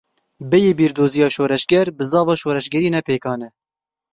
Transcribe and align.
Bêyî 0.49 0.71
bîrdoziya 0.79 1.27
şoreşger, 1.35 1.87
bizava 1.97 2.35
şoreşgerî 2.41 2.89
ne 2.93 3.01
pêkan 3.07 3.39
e. 3.45 3.49